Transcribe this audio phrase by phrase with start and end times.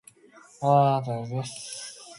[0.59, 2.01] こんばんはあなたが好きです